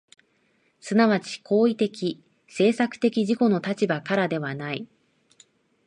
[0.79, 4.87] 即ち行為的・制作的自己の立場からではない。